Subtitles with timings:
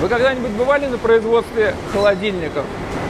[0.00, 2.64] Вы когда-нибудь бывали на производстве холодильников?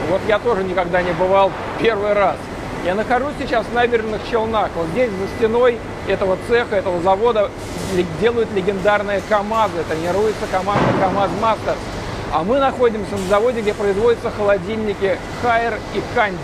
[0.09, 1.51] Вот я тоже никогда не бывал
[1.81, 2.37] первый раз.
[2.85, 4.69] Я нахожусь сейчас в набережных Челнах.
[4.75, 7.51] Вот здесь за стеной этого цеха, этого завода
[8.21, 9.83] делают легендарные КАМАЗы.
[9.89, 11.77] Тренируется команда КАМАЗ Мастерс.
[12.33, 16.37] А мы находимся на заводе, где производятся холодильники Хайер и Канди.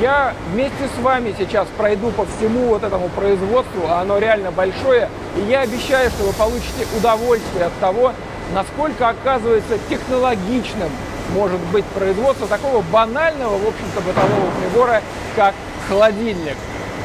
[0.00, 5.10] Я вместе с вами сейчас пройду по всему вот этому производству, а оно реально большое,
[5.36, 8.14] и я обещаю, что вы получите удовольствие от того,
[8.54, 10.90] насколько оказывается технологичным
[11.34, 15.02] может быть производство такого банального, в общем-то, бытового прибора,
[15.36, 15.54] как
[15.88, 16.56] холодильник.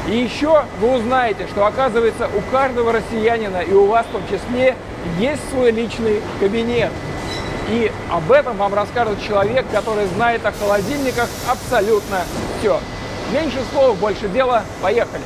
[0.08, 4.76] И еще вы узнаете, что оказывается у каждого россиянина и у вас в том числе
[5.18, 6.90] есть свой личный кабинет.
[7.68, 12.20] И об этом вам расскажет человек, который знает о холодильниках абсолютно
[12.58, 12.78] все.
[13.32, 14.62] Меньше слов, больше дела.
[14.80, 15.22] Поехали!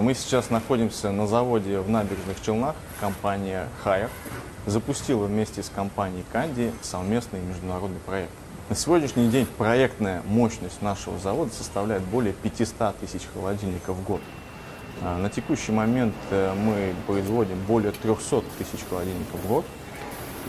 [0.00, 2.76] Мы сейчас находимся на заводе в набережных Челнах.
[3.00, 4.08] Компания Hire
[4.70, 8.32] запустила вместе с компанией Канди совместный международный проект.
[8.68, 14.20] На сегодняшний день проектная мощность нашего завода составляет более 500 тысяч холодильников в год.
[15.00, 19.64] А, на текущий момент э, мы производим более 300 тысяч холодильников в год.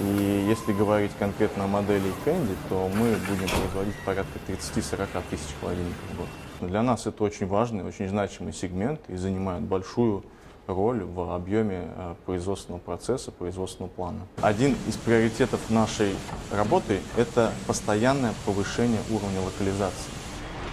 [0.01, 6.03] И если говорить конкретно о модели Candy, то мы будем производить порядка 30-40 тысяч холодильников
[6.13, 6.69] в год.
[6.69, 10.23] Для нас это очень важный, очень значимый сегмент и занимает большую
[10.69, 14.19] роль в объеме э, производственного процесса, производственного плана.
[14.41, 16.15] Один из приоритетов нашей
[16.51, 20.11] работы– это постоянное повышение уровня локализации.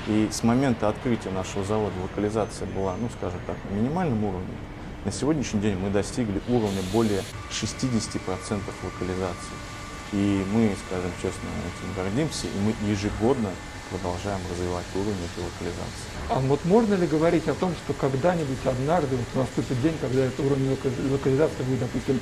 [0.06, 4.54] И с момента открытия нашего завода локализация была, ну скажем так, на минимальном уровне.
[5.04, 7.80] На сегодняшний день мы достигли уровня более 60%
[8.84, 9.56] локализации.
[10.12, 13.50] И мы, скажем честно, этим гордимся, и мы ежегодно
[13.90, 16.06] продолжаем развивать уровень этой локализации.
[16.30, 20.40] А вот можно ли говорить о том, что когда-нибудь однажды вот наступит день, когда этот
[20.40, 20.76] уровень
[21.10, 22.20] локализации будет, допустим,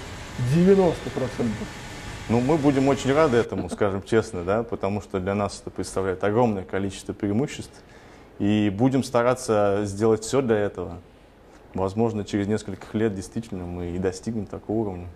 [0.55, 0.95] 90%?
[2.29, 6.25] Ну, мы будем очень рады этому, скажем честно, да, потому что для нас это представляет
[6.25, 7.83] огромное количество преимуществ.
[8.39, 10.99] И будем стараться сделать все для этого.
[11.75, 15.09] Возможно, через несколько лет действительно мы и достигнем такого уровня.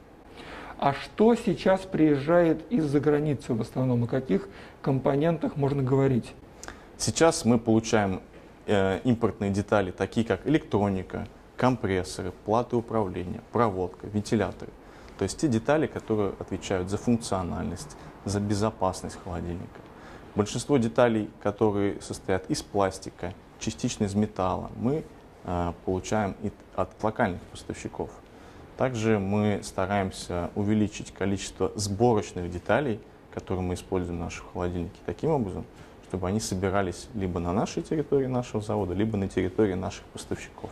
[0.78, 4.05] А что сейчас приезжает из-за границы в основном?
[4.05, 4.49] О каких
[4.81, 6.33] компонентах можно говорить?
[6.97, 8.22] Сейчас мы получаем
[8.66, 14.71] э, импортные детали, такие как электроника, компрессоры, платы управления, проводка, вентиляторы.
[15.19, 19.81] То есть те детали, которые отвечают за функциональность, за безопасность холодильника.
[20.37, 25.03] Большинство деталей, которые состоят из пластика, частично из металла, мы
[25.43, 26.37] э, получаем
[26.77, 28.10] от локальных поставщиков.
[28.78, 33.00] Также мы стараемся увеличить количество сборочных деталей,
[33.34, 35.65] которые мы используем в наших холодильнике, таким образом,
[36.09, 40.71] чтобы они собирались либо на нашей территории нашего завода, либо на территории наших поставщиков.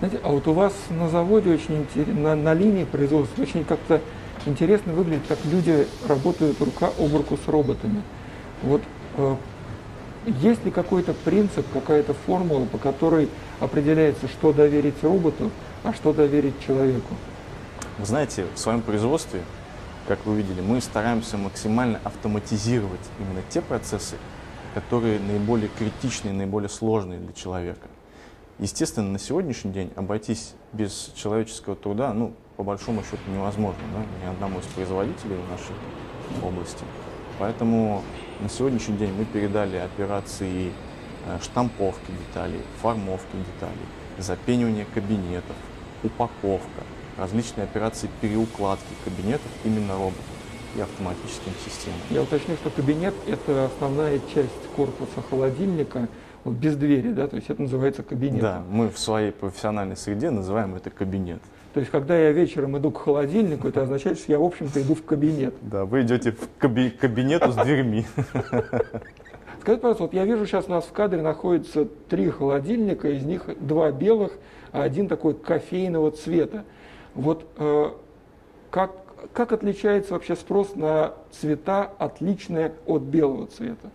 [0.00, 1.86] Знаете, а вот у вас на заводе очень
[2.20, 4.00] на, на линии производства очень как-то
[4.44, 8.02] интересно выглядит, как люди работают рука об руку с роботами.
[8.64, 8.82] Вот
[9.18, 9.36] э,
[10.26, 15.50] есть ли какой-то принцип, какая-то формула, по которой определяется, что доверить роботу,
[15.82, 17.14] а что доверить человеку?
[17.98, 19.40] Вы знаете, в своем производстве,
[20.08, 24.16] как вы видели, мы стараемся максимально автоматизировать именно те процессы,
[24.74, 27.88] которые наиболее критичные, наиболее сложные для человека.
[28.58, 34.30] Естественно, на сегодняшний день обойтись без человеческого труда, ну, по большому счету, невозможно, да, ни
[34.30, 35.74] одному из производителей в нашей
[36.44, 36.84] области.
[37.40, 38.02] Поэтому
[38.40, 40.72] на сегодняшний день мы передали операции
[41.26, 43.86] э, штамповки деталей, формовки деталей,
[44.18, 45.56] запенивание кабинетов,
[46.04, 46.82] упаковка,
[47.16, 50.22] различные операции переукладки кабинетов именно роботов
[50.76, 52.02] и автоматическими системами.
[52.10, 56.08] Я уточню, что кабинет– это основная часть корпуса холодильника,
[56.44, 58.42] вот без двери, да, то есть это называется кабинет.
[58.42, 61.40] Да, мы в своей профессиональной среде называем это кабинет.
[61.72, 64.94] То есть, когда я вечером иду к холодильнику, это означает, что я, в общем-то, иду
[64.94, 65.54] в кабинет.
[65.62, 68.06] Да, вы идете в каби- кабинету с дверьми.
[69.60, 73.44] Скажите, пожалуйста, вот я вижу сейчас у нас в кадре находится три холодильника, из них
[73.60, 74.32] два белых,
[74.72, 76.64] а один такой кофейного цвета.
[77.14, 77.90] Вот э,
[78.70, 78.92] как,
[79.32, 83.90] как отличается вообще спрос на цвета, отличные от белого цвета?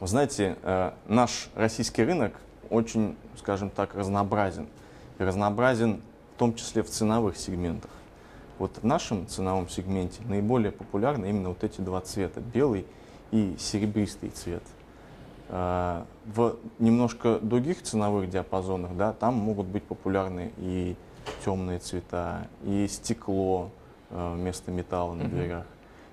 [0.00, 2.34] Вы знаете, э, наш российский рынок
[2.68, 4.66] очень, скажем так, разнообразен.
[5.18, 6.02] И разнообразен
[6.34, 7.90] в том числе в ценовых сегментах.
[8.58, 12.86] Вот в нашем ценовом сегменте наиболее популярны именно вот эти два цвета, белый
[13.30, 14.62] и серебристый цвет.
[15.48, 20.96] Э, в немножко других ценовых диапазонах, да, там могут быть популярны и
[21.44, 23.70] темные цвета, и стекло
[24.10, 25.66] э, вместо металла на дверях,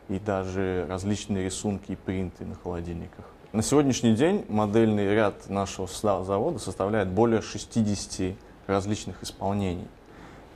[0.07, 3.25] и даже различные рисунки и принты на холодильниках.
[3.51, 5.87] На сегодняшний день модельный ряд нашего
[6.23, 8.35] завода составляет более 60
[8.67, 9.87] различных исполнений.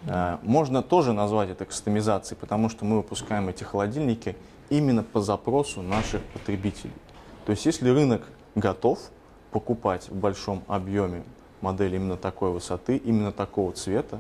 [0.06, 4.36] Э, можно тоже назвать это кастомизацией, потому что мы выпускаем эти холодильники
[4.70, 6.94] именно по запросу наших потребителей.
[7.46, 8.24] То есть если рынок
[8.56, 9.00] готов
[9.52, 11.24] покупать в большом объеме
[11.62, 14.20] модель именно такой высоты, именно такого цвета,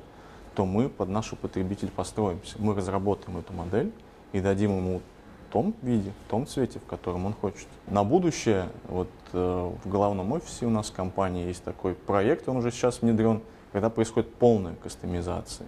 [0.56, 2.56] то мы под нашу потребитель построимся.
[2.59, 3.91] Мы разработаем эту модель
[4.31, 7.68] и дадим ему в том виде, в том цвете, в котором он хочет.
[7.88, 12.57] На будущее, вот э, в главном офисе у нас в компании есть такой проект, он
[12.57, 13.41] уже сейчас внедрен,
[13.73, 15.67] когда происходит полная кастомизация,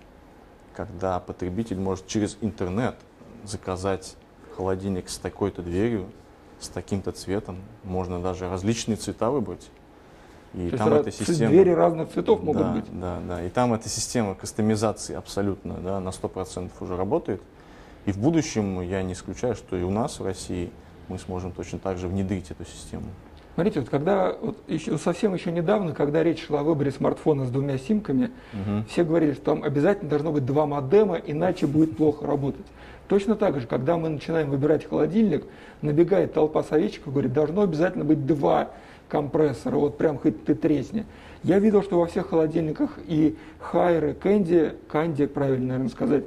[0.76, 2.96] когда потребитель может через интернет
[3.44, 4.16] заказать
[4.56, 6.06] холодильник с такой-то дверью,
[6.60, 9.70] с таким-то цветом, можно даже различные цвета выбрать.
[10.54, 11.50] И То там эта система...
[11.50, 12.86] Двери разных цветов могут да, быть.
[13.00, 13.44] Да, да.
[13.44, 17.42] И там эта система кастомизации абсолютно да, на 100% уже работает.
[18.06, 20.72] И в будущем я не исключаю, что и у нас в России
[21.08, 23.08] мы сможем точно так же внедрить эту систему.
[23.56, 27.50] Смотрите, вот когда вот еще, совсем еще недавно, когда речь шла о выборе смартфона с
[27.50, 28.84] двумя симками, угу.
[28.90, 32.66] все говорили, что там обязательно должно быть два модема, иначе будет плохо работать.
[33.08, 35.46] Точно так же, когда мы начинаем выбирать холодильник,
[35.82, 38.72] набегает толпа советчиков и говорит, должно обязательно быть два
[39.08, 41.06] компрессора, вот прям хоть ты тресни.
[41.44, 46.24] Я видел, что во всех холодильниках и Хайры, Кэнди, Канди, правильно, наверное, сказать,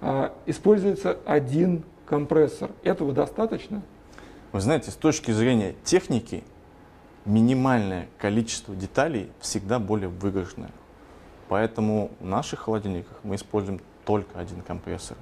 [0.00, 2.70] а, используется один компрессор.
[2.84, 3.82] Этого достаточно?
[4.52, 6.44] Вы знаете, с точки зрения техники,
[7.30, 10.70] минимальное количество деталей всегда более выигрышное.
[11.48, 15.16] Поэтому в наших холодильниках мы используем только один компрессор.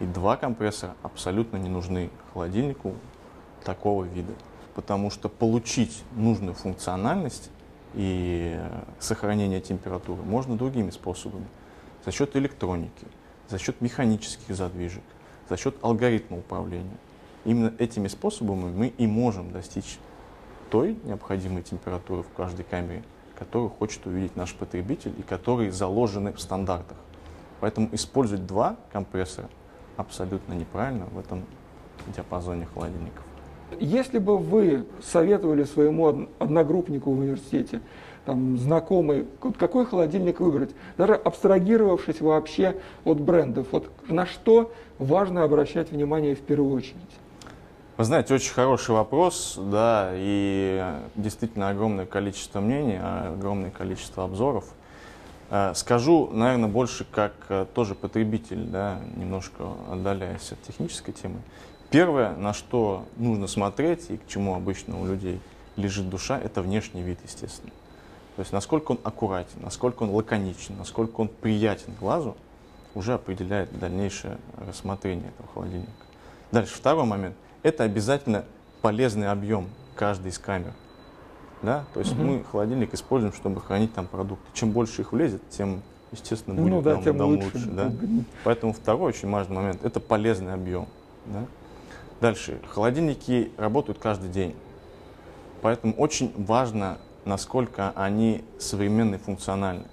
[0.00, 2.94] И два компрессора абсолютно не нужны холодильнику
[3.62, 4.32] такого вида.
[4.74, 7.50] Потому что получить нужную функциональность
[7.94, 8.58] и
[8.98, 11.46] сохранение температуры можно другими способами.
[12.04, 13.06] За счет электроники,
[13.48, 15.04] за счет механических задвижек,
[15.48, 16.96] за счет алгоритма управления.
[17.44, 19.98] Именно этими способами мы и можем достичь
[20.74, 23.04] той необходимой температуры в каждой камере,
[23.38, 26.96] которую хочет увидеть наш потребитель и которые заложены в стандартах.
[27.60, 29.48] Поэтому использовать два компрессора
[29.96, 31.44] абсолютно неправильно в этом
[32.08, 33.22] диапазоне холодильников.
[33.78, 37.80] Если бы вы советовали своему одногруппнику в университете,
[38.24, 39.28] там, знакомый,
[39.60, 46.40] какой холодильник выбрать, даже абстрагировавшись вообще от брендов, вот на что важно обращать внимание в
[46.40, 46.98] первую очередь?
[47.96, 54.64] Вы знаете, очень хороший вопрос, да, и действительно огромное количество мнений, огромное количество обзоров.
[55.48, 61.36] Э, скажу, наверное, больше как э, тоже потребитель, да, немножко отдаляясь от технической темы.
[61.90, 65.40] Первое, на что нужно смотреть и к чему обычно у людей
[65.76, 67.70] лежит душа, это внешний вид, естественно.
[68.34, 72.36] То есть насколько он аккуратен, насколько он лаконичен, насколько он приятен глазу,
[72.96, 75.92] уже определяет дальнейшее рассмотрение этого холодильника.
[76.50, 77.36] Дальше, второй момент.
[77.64, 78.44] Это обязательно
[78.82, 80.74] полезный объем каждой из камер.
[81.62, 81.86] Да?
[81.94, 82.22] То есть угу.
[82.22, 84.44] мы холодильник используем, чтобы хранить там продукты.
[84.52, 85.82] Чем больше их влезет, тем,
[86.12, 87.50] естественно, будет ну, да, нам, тем нам лучше.
[87.54, 87.90] лучше да?
[88.44, 90.86] Поэтому второй очень важный момент– это полезный объем.
[91.24, 91.46] Да?
[92.20, 92.60] Дальше.
[92.68, 94.54] Холодильники работают каждый день.
[95.62, 99.86] Поэтому очень важно, насколько они современные, функциональны.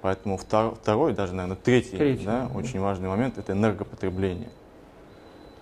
[0.00, 2.56] Поэтому втор, второй, даже, наверное, третий, третий да, да.
[2.56, 4.50] очень важный момент– это энергопотребление.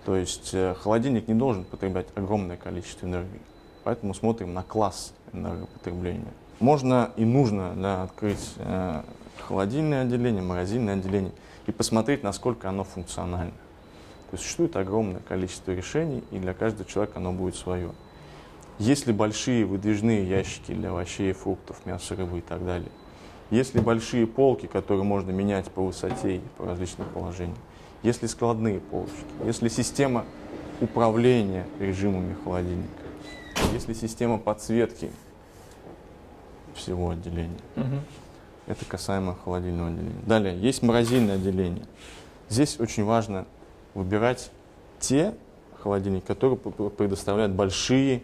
[0.04, 3.40] То есть э, холодильник не должен потреблять огромное количество энергии.
[3.84, 6.32] Поэтому смотрим на класс энергопотребления.
[6.60, 9.02] Можно и нужно да, открыть э,
[9.38, 11.32] холодильное отделение, морозильное отделение
[11.66, 13.52] и посмотреть, насколько оно функционально.
[14.30, 17.92] То есть существует огромное количество решений, и для каждого человека оно будет свое.
[18.78, 22.90] Если большие выдвижные ящики для овощей, фруктов, мяса, рыбы и так далее,
[23.50, 27.56] если большие полки, которые можно менять по высоте и по различным положениям,
[28.02, 29.14] если складные полочки,
[29.44, 30.24] если система
[30.80, 32.88] управления режимами холодильника,
[33.72, 35.10] если система подсветки
[36.74, 37.58] всего отделения.
[37.76, 37.96] Угу.
[38.68, 40.22] Это касаемо холодильного отделения.
[40.26, 41.84] Далее, есть морозильное отделение.
[42.48, 43.46] Здесь очень важно
[43.94, 44.50] выбирать
[45.00, 45.34] те
[45.82, 48.22] холодильники, которые предоставляют большие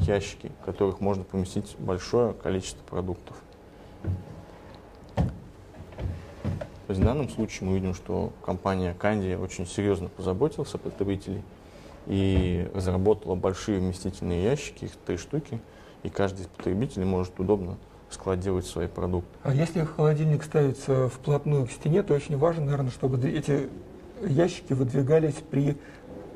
[0.00, 3.36] ящики, в которых можно поместить большое количество продуктов.
[6.88, 11.42] То есть в данном случае мы видим, что компания Канди очень серьезно позаботилась о потребителей
[12.06, 15.60] и разработала большие вместительные ящики, их три штуки,
[16.02, 17.76] и каждый из потребителей может удобно
[18.08, 19.28] складировать свои продукты.
[19.42, 23.68] А если холодильник ставится вплотную к стене, то очень важно, наверное, чтобы эти
[24.26, 25.76] ящики выдвигались при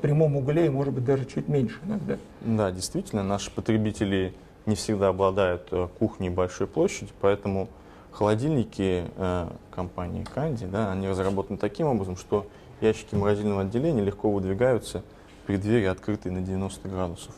[0.03, 2.19] прямом угле и, может быть, даже чуть меньше иногда.
[2.41, 4.35] Да, действительно, наши потребители
[4.67, 7.69] не всегда обладают э, кухней большой площади, поэтому
[8.13, 12.47] холодильники э, компании Канди, да, они разработаны таким образом, что
[12.79, 15.03] ящики морозильного отделения легко выдвигаются
[15.45, 17.33] при двери, открытой на 90 градусов.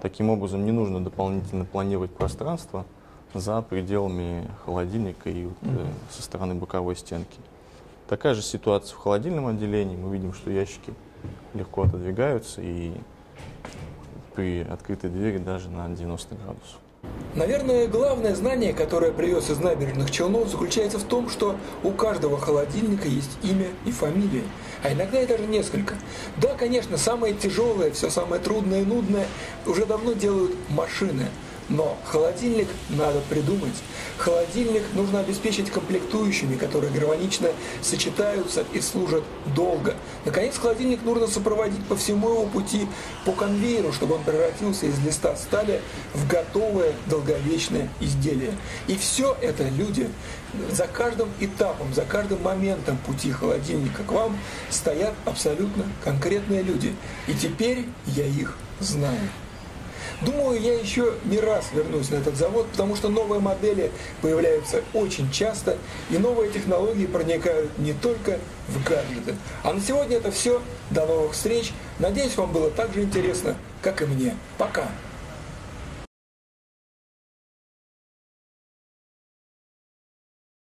[0.00, 2.86] Таким образом, не нужно дополнительно планировать пространство
[3.34, 7.38] за пределами холодильника и вот, э, со стороны боковой стенки.
[8.08, 9.96] Такая же ситуация в холодильном отделении.
[9.96, 10.94] Мы видим, что ящики
[11.54, 12.92] легко отодвигаются и
[14.34, 16.78] при открытой двери даже на 90 градусов.
[17.34, 21.54] Наверное, главное знание, которое привез из набережных Челнов, заключается в том, что
[21.84, 24.42] у каждого холодильника есть имя и фамилия,
[24.82, 25.94] а иногда и даже несколько.
[26.38, 29.26] Да, конечно, самое тяжелое, все самое трудное и нудное
[29.64, 31.26] уже давно делают машины–
[31.70, 33.74] но холодильник надо придумать.
[34.18, 37.48] Холодильник нужно обеспечить комплектующими, которые гармонично
[37.80, 39.24] сочетаются и служат
[39.54, 39.94] долго.
[40.24, 42.86] Наконец, холодильник нужно сопроводить по всему его пути
[43.24, 45.80] по конвейеру, чтобы он превратился из листа стали
[46.12, 48.52] в готовое долговечное изделие.
[48.88, 50.10] И все это люди
[50.72, 54.36] за каждым этапом, за каждым моментом пути холодильника к вам
[54.70, 56.94] стоят абсолютно конкретные люди.
[57.28, 59.20] И теперь я их знаю.
[60.22, 65.30] Думаю, я еще не раз вернусь на этот завод, потому что новые модели появляются очень
[65.30, 65.78] часто,
[66.10, 69.36] и новые технологии проникают не только в гаджеты.
[69.62, 70.60] А на сегодня это все.
[70.90, 71.72] До новых встреч.
[71.98, 74.34] Надеюсь, вам было так же интересно, как и мне.
[74.58, 74.88] Пока.